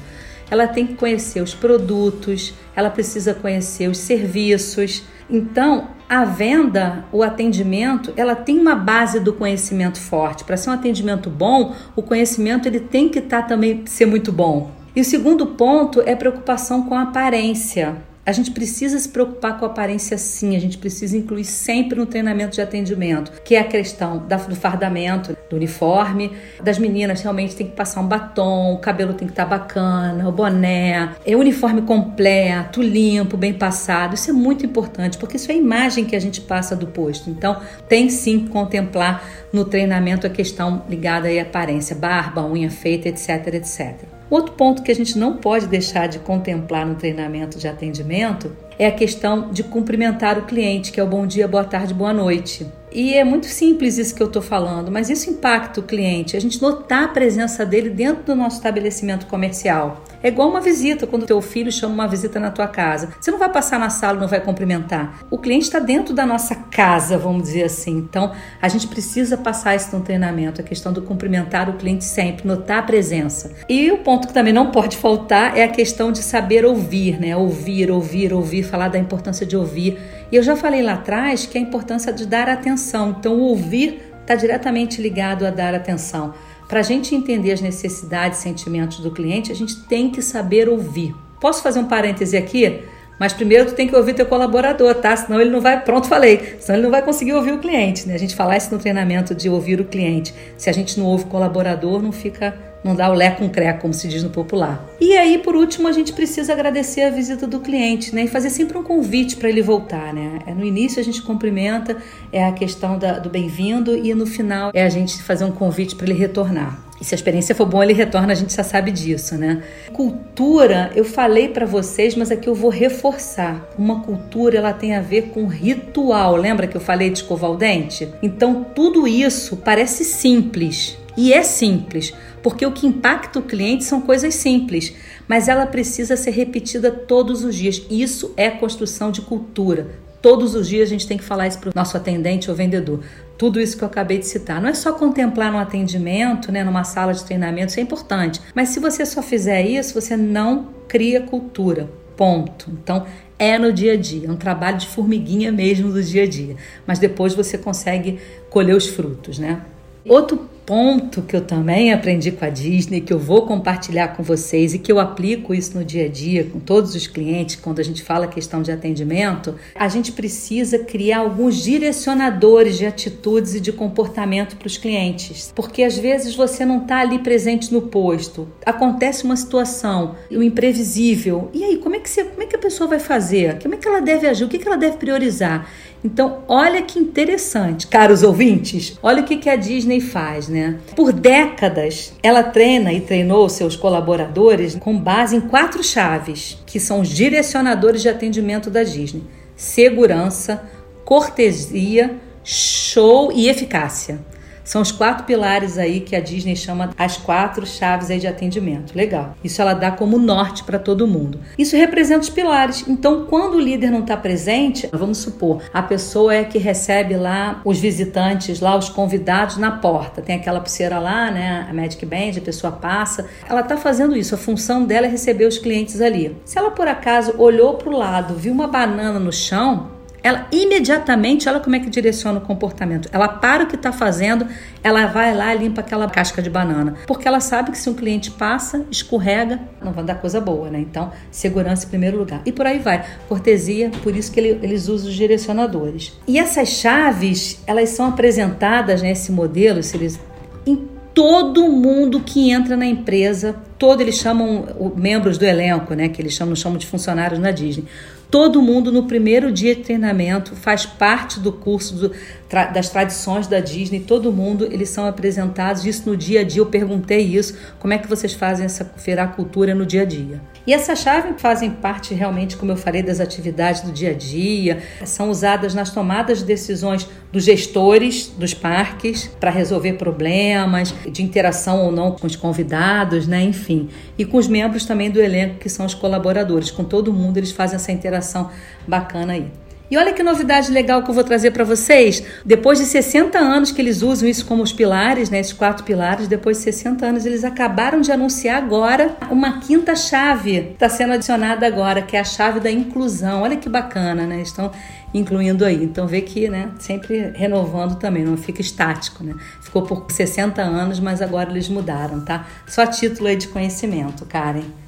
[0.49, 5.03] ela tem que conhecer os produtos, ela precisa conhecer os serviços.
[5.29, 10.45] Então, a venda, o atendimento, ela tem uma base do conhecimento forte.
[10.45, 14.31] Para ser um atendimento bom, o conhecimento ele tem que estar tá, também ser muito
[14.31, 14.71] bom.
[14.95, 17.97] E o segundo ponto é preocupação com a aparência.
[18.27, 22.07] A gente precisa se preocupar com a aparência sim, a gente precisa incluir sempre no
[22.07, 26.33] treinamento de atendimento, que é a questão do fardamento, do uniforme.
[26.61, 30.29] Das meninas realmente tem que passar um batom, o cabelo tem que estar tá bacana,
[30.29, 34.17] o boné, é uniforme completo, limpo, bem passado.
[34.17, 37.31] Isso é muito importante, porque isso é a imagem que a gente passa do posto.
[37.31, 43.09] Então, tem sim que contemplar no treinamento a questão ligada à aparência, barba, unha feita,
[43.09, 44.16] etc, etc.
[44.29, 48.87] Outro ponto que a gente não pode deixar de contemplar no treinamento de atendimento é
[48.87, 52.67] a questão de cumprimentar o cliente, que é o bom dia, boa tarde, boa noite.
[52.93, 56.37] E é muito simples isso que eu estou falando, mas isso impacta o cliente.
[56.37, 60.05] A gente notar a presença dele dentro do nosso estabelecimento comercial.
[60.23, 63.11] É igual uma visita, quando teu filho chama uma visita na tua casa.
[63.21, 65.21] Você não vai passar na sala não vai cumprimentar.
[65.31, 67.99] O cliente está dentro da nossa casa, vamos dizer assim.
[67.99, 72.47] Então, a gente precisa passar isso no treinamento, a questão do cumprimentar o cliente sempre,
[72.47, 73.53] notar a presença.
[73.69, 77.37] E o ponto que também não pode faltar é a questão de saber ouvir, né?
[77.37, 79.99] Ouvir, ouvir, ouvir, falar da importância de ouvir.
[80.31, 83.17] E eu já falei lá atrás que a importância de dar atenção.
[83.19, 86.35] Então, o ouvir está diretamente ligado a dar atenção.
[86.69, 90.69] Para a gente entender as necessidades e sentimentos do cliente, a gente tem que saber
[90.69, 91.15] ouvir.
[91.41, 92.83] Posso fazer um parêntese aqui?
[93.19, 95.17] Mas primeiro tu tem que ouvir teu colaborador, tá?
[95.17, 98.15] Senão ele não vai, pronto, falei, senão ele não vai conseguir ouvir o cliente, né?
[98.15, 100.35] A gente falar isso no treinamento de ouvir o cliente.
[100.59, 102.55] Se a gente não ouve o colaborador, não fica
[102.87, 104.87] não dá o lé com cré, como se diz no popular.
[105.01, 108.25] E aí, por último, a gente precisa agradecer a visita do cliente, né?
[108.25, 110.39] E fazer sempre um convite para ele voltar, né?
[110.47, 111.97] É, no início a gente cumprimenta,
[112.33, 115.97] é a questão da, do bem-vindo, e no final é a gente fazer um convite
[115.97, 116.87] para ele retornar.
[117.01, 119.63] E se a experiência for boa, ele retorna, a gente já sabe disso, né?
[119.93, 123.69] Cultura, eu falei para vocês, mas aqui eu vou reforçar.
[123.79, 126.37] Uma cultura, ela tem a ver com ritual.
[126.37, 128.09] Lembra que eu falei de escovar o dente?
[128.23, 130.97] Então, tudo isso parece simples.
[131.17, 134.93] E é simples, porque o que impacta o cliente são coisas simples,
[135.27, 137.83] mas ela precisa ser repetida todos os dias.
[137.91, 139.89] Isso é construção de cultura.
[140.21, 143.01] Todos os dias a gente tem que falar isso para o nosso atendente ou vendedor.
[143.39, 144.61] Tudo isso que eu acabei de citar.
[144.61, 148.41] Não é só contemplar no atendimento, né, numa sala de treinamento, isso é importante.
[148.55, 151.89] Mas se você só fizer isso, você não cria cultura.
[152.17, 152.71] Ponto.
[152.83, 153.07] Então,
[153.39, 156.57] é no dia a dia, é um trabalho de formiguinha mesmo do dia a dia.
[156.87, 159.61] Mas depois você consegue colher os frutos, né?
[160.09, 164.75] Outro ponto que eu também aprendi com a Disney, que eu vou compartilhar com vocês
[164.75, 167.85] e que eu aplico isso no dia a dia com todos os clientes, quando a
[167.85, 173.73] gente fala questão de atendimento, a gente precisa criar alguns direcionadores de atitudes e de
[173.73, 175.53] comportamento para os clientes.
[175.55, 181.49] Porque às vezes você não está ali presente no posto, acontece uma situação, o imprevisível.
[181.55, 183.63] E aí, como é que, você, como é que a pessoa vai fazer?
[183.63, 184.45] Como é que ela deve agir?
[184.45, 185.71] O que, que ela deve priorizar?
[186.07, 190.79] Então, olha que interessante, caros ouvintes, olha o que, que a Disney faz, né?
[190.95, 197.01] Por décadas, ela treina e treinou seus colaboradores com base em quatro chaves, que são
[197.01, 199.25] os direcionadores de atendimento da Disney:
[199.57, 200.63] segurança,
[201.05, 202.15] cortesia,
[202.45, 204.21] show e eficácia.
[204.67, 208.95] São os quatro pilares aí que a Disney chama as quatro chaves aí de atendimento.
[208.97, 209.37] Legal.
[209.43, 211.39] Isso ela dá como norte para todo mundo.
[211.57, 212.85] Isso representa os pilares.
[212.89, 217.61] Então, quando o líder não está presente, vamos supor, a pessoa é que recebe lá
[217.65, 220.21] os visitantes, lá os convidados na porta.
[220.21, 221.65] Tem aquela pulseira lá, né?
[221.71, 223.27] A Magic Band, a pessoa passa.
[223.49, 224.35] Ela está fazendo isso.
[224.35, 226.37] A função dela é receber os clientes ali.
[226.45, 229.95] Se ela por acaso olhou para o lado, viu uma banana no chão,
[230.27, 233.09] ela imediatamente, olha como é que direciona o comportamento.
[233.13, 234.45] Ela para o que está fazendo,
[234.83, 236.95] ela vai lá e limpa aquela casca de banana.
[237.07, 240.81] Porque ela sabe que se um cliente passa, escorrega, não vai dar coisa boa, né?
[240.81, 242.43] Então, segurança em primeiro lugar.
[242.45, 243.07] E por aí vai.
[243.29, 246.19] Cortesia, por isso que ele, eles usam os direcionadores.
[246.27, 250.19] E essas chaves, elas são apresentadas nesse né, modelo, se eles,
[250.67, 256.21] em todo mundo que entra na empresa, todo eles chamam membros do elenco, né, que
[256.21, 257.85] eles chamam, chamam de funcionários na Disney.
[258.31, 262.13] Todo mundo no primeiro dia de treinamento faz parte do curso do,
[262.49, 264.01] tra, das tradições da Disney.
[264.01, 266.61] Todo mundo eles são apresentados isso no dia a dia.
[266.61, 270.41] Eu perguntei isso, como é que vocês fazem essa feira cultura no dia a dia?
[270.67, 274.83] E essas chaves fazem parte realmente, como eu falei, das atividades do dia a dia.
[275.05, 281.85] São usadas nas tomadas de decisões dos gestores dos parques para resolver problemas de interação
[281.85, 283.43] ou não com os convidados, né?
[283.43, 286.71] Enfim, e com os membros também do elenco que são os colaboradores.
[286.71, 288.51] Com todo mundo eles fazem essa interação
[288.87, 289.66] bacana aí.
[289.91, 292.23] E olha que novidade legal que eu vou trazer para vocês.
[292.45, 296.27] Depois de 60 anos que eles usam isso como os pilares, né, esses quatro pilares,
[296.27, 301.67] depois de 60 anos eles acabaram de anunciar agora uma quinta chave está sendo adicionada
[301.67, 303.43] agora, que é a chave da inclusão.
[303.43, 304.41] Olha que bacana, né?
[304.41, 304.71] Estão
[305.13, 305.83] incluindo aí.
[305.83, 309.35] Então vê que, né, sempre renovando também, não fica estático, né?
[309.61, 312.47] Ficou por 60 anos, mas agora eles mudaram, tá?
[312.67, 314.86] Só título aí de conhecimento, Karen.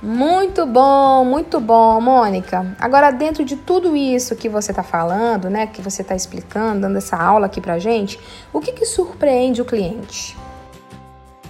[0.00, 2.76] Muito bom, muito bom, Mônica.
[2.78, 6.98] Agora, dentro de tudo isso que você está falando, né, que você está explicando, dando
[6.98, 8.18] essa aula aqui pra gente,
[8.52, 10.36] o que, que surpreende o cliente?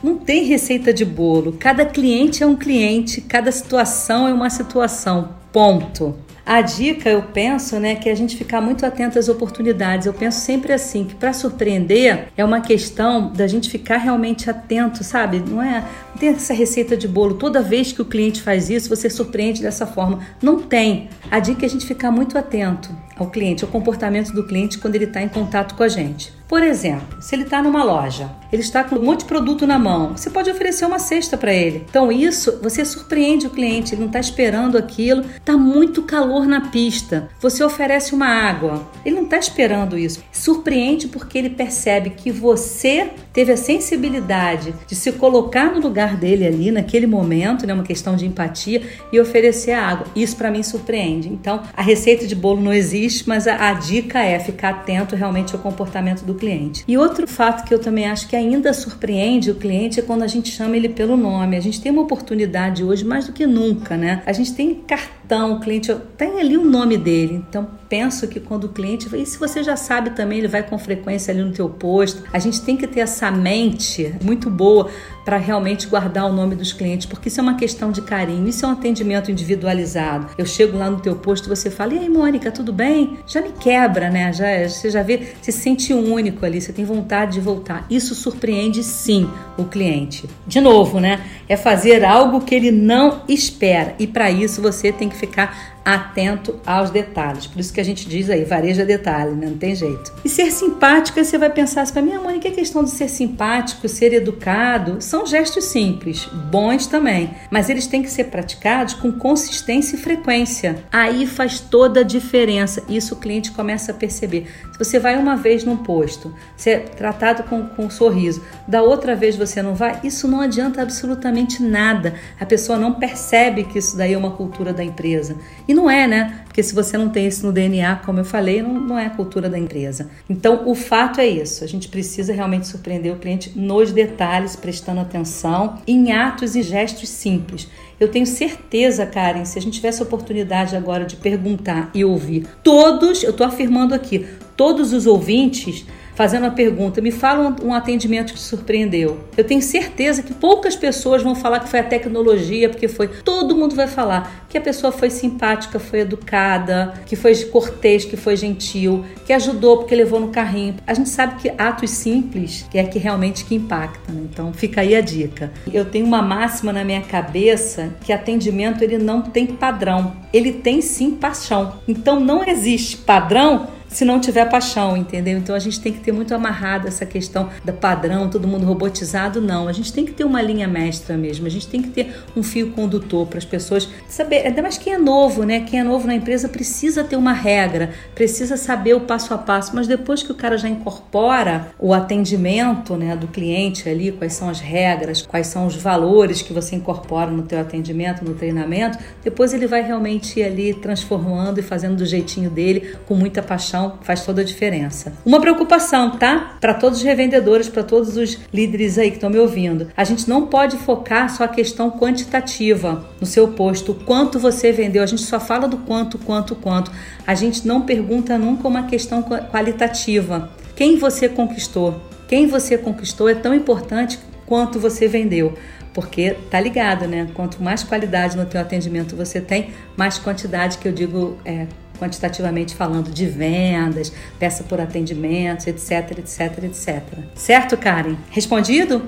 [0.03, 1.57] Não tem receita de bolo.
[1.59, 5.31] Cada cliente é um cliente, cada situação é uma situação.
[5.53, 6.15] Ponto.
[6.49, 10.07] A dica, eu penso, né, que é a gente ficar muito atento às oportunidades.
[10.07, 15.05] Eu penso sempre assim, que para surpreender é uma questão da gente ficar realmente atento,
[15.05, 15.41] sabe?
[15.47, 17.35] Não é não tem essa receita de bolo.
[17.35, 20.21] Toda vez que o cliente faz isso, você surpreende dessa forma.
[20.41, 21.11] Não tem.
[21.31, 24.95] A dica é a gente ficar muito atento ao cliente, ao comportamento do cliente quando
[24.95, 26.38] ele está em contato com a gente.
[26.49, 29.79] Por exemplo, se ele está numa loja, ele está com um monte de produto na
[29.79, 31.85] mão, você pode oferecer uma cesta para ele.
[31.89, 36.71] Então, isso você surpreende o cliente, ele não está esperando aquilo, está muito calor na
[36.71, 37.29] pista.
[37.39, 40.25] Você oferece uma água, ele não está esperando isso.
[40.33, 46.47] Surpreende porque ele percebe que você teve a sensibilidade de se colocar no lugar dele
[46.47, 48.83] ali naquele momento, né, uma questão de empatia
[49.13, 50.07] e oferecer a água.
[50.17, 51.29] Isso para mim surpreende.
[51.29, 55.55] Então, a receita de bolo não existe, mas a, a dica é ficar atento realmente
[55.55, 56.85] ao comportamento do cliente.
[56.89, 60.27] E outro fato que eu também acho que ainda surpreende o cliente é quando a
[60.27, 61.57] gente chama ele pelo nome.
[61.57, 64.23] A gente tem uma oportunidade hoje mais do que nunca, né?
[64.25, 67.45] A gente tem cartão, o cliente tem ali o nome dele.
[67.49, 70.79] Então, penso que quando o cliente, e se você já sabe também, ele vai com
[70.79, 72.23] frequência ali no teu posto.
[72.33, 74.91] A gente tem que ter essa mente muito boa
[75.25, 78.65] para realmente guardar o nome dos clientes, porque isso é uma questão de carinho, isso
[78.65, 80.29] é um atendimento individualizado.
[80.39, 83.53] Eu chego lá no teu posto, você fala: "E aí, Mônica, tudo bem?" Já me
[83.53, 84.33] quebra, né?
[84.33, 87.87] Já você já vê, se sente único ali, você tem vontade de voltar.
[87.91, 90.29] Isso surpreende sim o cliente.
[90.47, 91.21] De novo, né?
[91.47, 96.57] É fazer algo que ele não espera e para isso você tem que ficar atento
[96.67, 97.47] aos detalhes.
[97.47, 99.47] Por isso que a gente diz aí, vareja detalhe, né?
[99.47, 100.13] não tem jeito.
[100.25, 102.91] E ser simpático, aí você vai pensar assim, para minha mãe, que é questão de
[102.91, 105.01] ser simpático, ser educado?
[105.01, 110.85] São gestos simples, bons também, mas eles têm que ser praticados com consistência e frequência.
[110.93, 112.83] Aí faz toda a diferença.
[112.89, 114.47] Isso o cliente começa a perceber.
[114.73, 118.83] Se você vai uma vez num posto, ser é tratado com, com um sorriso, da
[118.83, 122.15] outra vez você não vai, isso não adianta absolutamente nada.
[122.39, 125.37] A pessoa não percebe que isso daí é uma cultura da empresa.
[125.67, 126.45] E não é, né?
[126.59, 129.11] Porque se você não tem isso no DNA, como eu falei, não, não é a
[129.11, 130.11] cultura da empresa.
[130.29, 131.63] Então, o fato é isso.
[131.63, 137.11] A gente precisa realmente surpreender o cliente nos detalhes, prestando atenção em atos e gestos
[137.11, 137.69] simples.
[138.01, 142.49] Eu tenho certeza, Karen, se a gente tivesse a oportunidade agora de perguntar e ouvir
[142.65, 145.87] todos, eu estou afirmando aqui, todos os ouvintes
[146.19, 149.21] fazendo a pergunta: me fala um, atendimento que te surpreendeu.
[149.37, 153.07] Eu tenho certeza que poucas pessoas vão falar que foi a tecnologia, porque foi.
[153.07, 158.17] Todo mundo vai falar que a pessoa foi simpática, foi educada, que foi cortês, que
[158.17, 160.75] foi gentil, que ajudou porque levou no carrinho.
[160.85, 164.13] A gente sabe que atos simples é que realmente que impactam.
[164.13, 164.23] Né?
[164.33, 165.53] Então fica aí a dica.
[165.73, 170.17] Eu tenho uma máxima na minha cabeça que atendimento ele não tem padrão.
[170.33, 171.75] Ele tem sim paixão.
[171.87, 175.39] Então não existe padrão se não tiver paixão, entendeu?
[175.39, 179.41] Então a gente tem que ter muito amarrado essa questão do padrão, todo mundo robotizado,
[179.41, 179.67] não.
[179.67, 182.43] A gente tem que ter uma linha mestra mesmo, a gente tem que ter um
[182.43, 185.61] fio condutor para as pessoas saber, ainda mais quem é novo, né?
[185.61, 189.75] Quem é novo na empresa precisa ter uma regra, precisa saber o passo a passo,
[189.75, 194.49] mas depois que o cara já incorpora o atendimento, né, do cliente ali, quais são
[194.49, 199.55] as regras, quais são os valores que você incorpora no teu atendimento, no treinamento, depois
[199.55, 204.43] ele vai realmente ali transformando e fazendo do jeitinho dele com muita paixão faz toda
[204.43, 205.13] a diferença.
[205.25, 206.57] Uma preocupação, tá?
[206.61, 209.89] Para todos os revendedores, para todos os líderes aí que estão me ouvindo.
[209.97, 215.03] A gente não pode focar só a questão quantitativa no seu posto, quanto você vendeu.
[215.03, 216.91] A gente só fala do quanto, quanto, quanto.
[217.27, 220.51] A gente não pergunta nunca uma questão qualitativa.
[220.75, 222.01] Quem você conquistou?
[222.27, 225.57] Quem você conquistou é tão importante quanto você vendeu
[225.99, 227.29] porque tá ligado, né?
[227.35, 231.67] Quanto mais qualidade no teu atendimento você tem, mais quantidade que eu digo é,
[231.99, 237.03] quantitativamente falando de vendas, peça por atendimentos, etc, etc, etc.
[237.35, 238.17] Certo, Karen?
[238.31, 239.03] Respondido?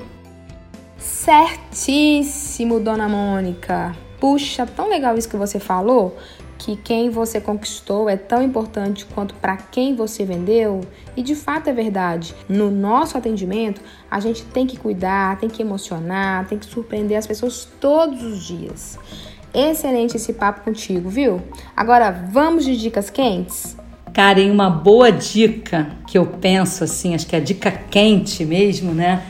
[0.98, 3.94] Certíssimo, dona Mônica.
[4.18, 6.16] Puxa, tão legal isso que você falou,
[6.58, 10.82] que quem você conquistou é tão importante quanto para quem você vendeu.
[11.16, 12.34] E de fato é verdade.
[12.46, 17.26] No nosso atendimento, a gente tem que cuidar, tem que emocionar, tem que surpreender as
[17.26, 18.98] pessoas todos os dias.
[19.54, 21.40] Excelente esse papo contigo, viu?
[21.76, 23.76] Agora vamos de dicas quentes?
[24.12, 28.92] Karen, uma boa dica que eu penso assim, acho que é a dica quente mesmo,
[28.92, 29.22] né?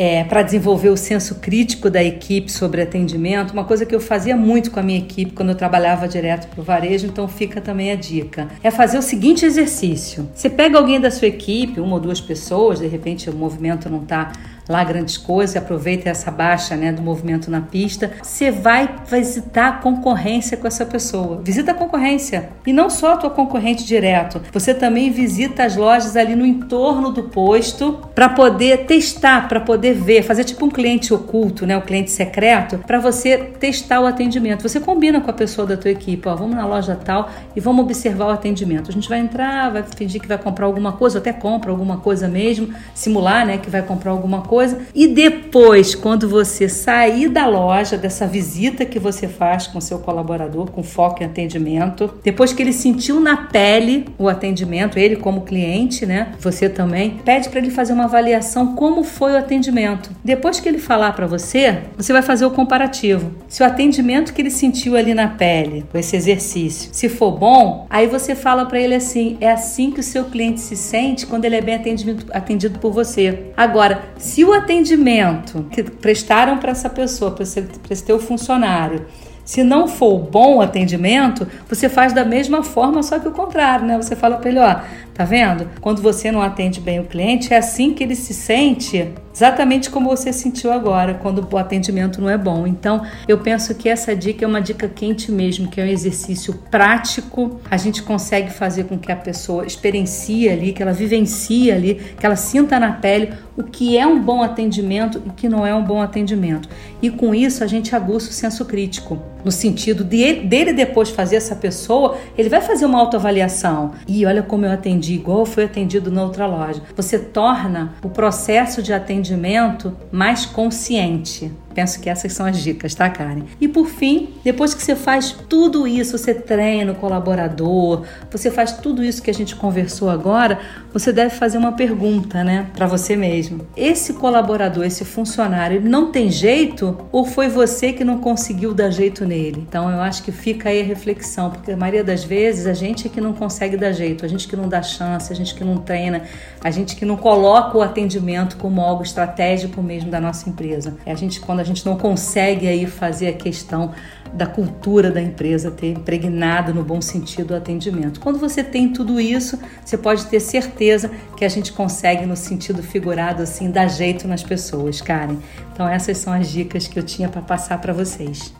[0.00, 4.36] é, para desenvolver o senso crítico da equipe sobre atendimento, uma coisa que eu fazia
[4.36, 7.90] muito com a minha equipe quando eu trabalhava direto para o varejo, então fica também
[7.90, 8.46] a dica.
[8.62, 12.78] É fazer o seguinte exercício: você pega alguém da sua equipe, uma ou duas pessoas,
[12.78, 14.30] de repente o movimento não está
[14.68, 19.72] lá grandes coisas, aproveita essa baixa né, do movimento na pista, você vai visitar a
[19.72, 21.40] concorrência com essa pessoa.
[21.42, 22.50] Visita a concorrência.
[22.66, 27.10] E não só a tua concorrente direto, você também visita as lojas ali no entorno
[27.10, 31.80] do posto para poder testar, para poder ver, fazer tipo um cliente oculto, né, um
[31.80, 34.62] cliente secreto, para você testar o atendimento.
[34.68, 37.84] Você combina com a pessoa da tua equipe, ó, vamos na loja tal e vamos
[37.84, 38.90] observar o atendimento.
[38.90, 42.28] A gente vai entrar, vai fingir que vai comprar alguma coisa, até compra alguma coisa
[42.28, 44.80] mesmo, simular, né, que vai comprar alguma coisa coisa.
[44.92, 50.68] E depois, quando você sair da loja, dessa visita que você faz com seu colaborador,
[50.72, 56.04] com foco em atendimento, depois que ele sentiu na pele o atendimento, ele como cliente,
[56.04, 56.32] né?
[56.40, 60.10] Você também pede para ele fazer uma avaliação como foi o atendimento.
[60.24, 63.30] Depois que ele falar para você, você vai fazer o comparativo.
[63.46, 67.86] Se o atendimento que ele sentiu ali na pele, com esse exercício, se for bom,
[67.88, 71.44] aí você fala para ele assim: é assim que o seu cliente se sente quando
[71.44, 73.52] ele é bem atendido, atendido por você.
[73.56, 79.06] Agora, se o atendimento que prestaram para essa pessoa, para esse, teu funcionário,
[79.44, 83.86] se não for o bom atendimento, você faz da mesma forma, só que o contrário,
[83.86, 83.96] né?
[83.96, 84.76] Você fala para ele, ó,
[85.14, 85.70] tá vendo?
[85.80, 90.08] Quando você não atende bem o cliente, é assim que ele se sente exatamente como
[90.08, 92.66] você sentiu agora, quando o atendimento não é bom.
[92.66, 96.52] Então, eu penso que essa dica é uma dica quente mesmo, que é um exercício
[96.68, 97.60] prático.
[97.70, 102.26] A gente consegue fazer com que a pessoa experiencie ali, que ela vivencie ali, que
[102.26, 105.72] ela sinta na pele o que é um bom atendimento e o que não é
[105.72, 106.68] um bom atendimento.
[107.00, 111.36] E com isso a gente aguça o senso crítico, no sentido de, dele depois fazer
[111.36, 113.92] essa pessoa, ele vai fazer uma autoavaliação.
[114.06, 116.82] E olha como eu atendi igual foi atendido na outra loja.
[116.96, 121.52] Você torna o processo de atendimento mais consciente.
[121.78, 123.44] Penso que essas são as dicas, tá, Karen?
[123.60, 128.72] E por fim, depois que você faz tudo isso, você treina o colaborador, você faz
[128.72, 130.58] tudo isso que a gente conversou agora,
[130.92, 133.64] você deve fazer uma pergunta, né, para você mesmo.
[133.76, 139.24] Esse colaborador, esse funcionário, não tem jeito ou foi você que não conseguiu dar jeito
[139.24, 139.64] nele?
[139.68, 143.06] Então eu acho que fica aí a reflexão, porque a maioria das vezes a gente
[143.06, 145.62] é que não consegue dar jeito, a gente que não dá chance, a gente que
[145.62, 146.22] não treina,
[146.60, 150.96] a gente que não coloca o atendimento como algo estratégico mesmo da nossa empresa.
[151.06, 153.92] É a gente quando a gente não consegue aí fazer a questão
[154.32, 158.20] da cultura da empresa ter impregnado no bom sentido o atendimento.
[158.20, 162.82] Quando você tem tudo isso, você pode ter certeza que a gente consegue no sentido
[162.82, 165.36] figurado assim dar jeito nas pessoas, Karen.
[165.72, 168.52] Então essas são as dicas que eu tinha para passar para vocês.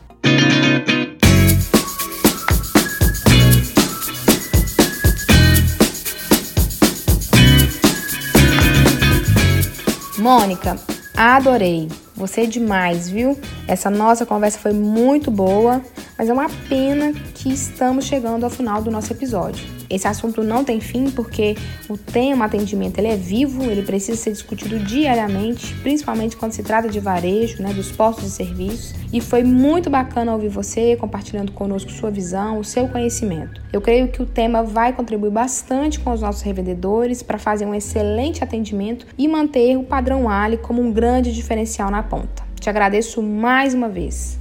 [10.17, 10.77] Mônica,
[11.15, 11.87] adorei.
[12.19, 13.39] Você é demais, viu?
[13.65, 15.81] Essa nossa conversa foi muito boa,
[16.17, 19.65] mas é uma pena que estamos chegando ao final do nosso episódio.
[19.89, 21.55] Esse assunto não tem fim porque
[21.87, 26.89] o tema atendimento ele é vivo, ele precisa ser discutido diariamente, principalmente quando se trata
[26.89, 28.93] de varejo, né, dos postos de serviço.
[29.11, 33.59] E foi muito bacana ouvir você compartilhando conosco sua visão, o seu conhecimento.
[33.73, 37.73] Eu creio que o tema vai contribuir bastante com os nossos revendedores para fazer um
[37.73, 42.43] excelente atendimento e manter o padrão Ali como um grande diferencial na ponta.
[42.59, 44.39] Te agradeço mais uma vez.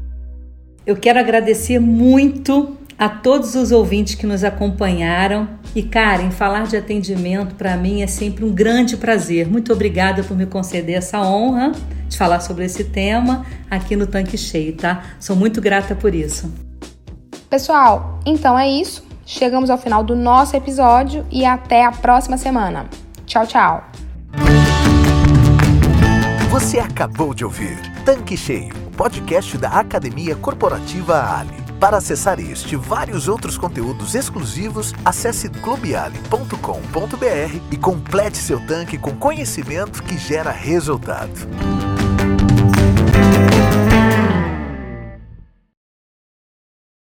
[0.86, 5.48] Eu quero agradecer muito a todos os ouvintes que nos acompanharam.
[5.74, 9.46] E Karen, falar de atendimento para mim é sempre um grande prazer.
[9.46, 11.72] Muito obrigada por me conceder essa honra
[12.08, 15.04] de falar sobre esse tema aqui no Tanque Cheio, tá?
[15.20, 16.52] Sou muito grata por isso.
[17.48, 19.06] Pessoal, então é isso.
[19.24, 22.86] Chegamos ao final do nosso episódio e até a próxima semana.
[23.26, 23.97] Tchau, tchau.
[26.51, 31.55] Você acabou de ouvir Tanque Cheio, podcast da Academia Corporativa Ali.
[31.78, 36.57] Para acessar este e vários outros conteúdos exclusivos, acesse clubeali.com.br
[37.70, 41.97] e complete seu tanque com conhecimento que gera resultado.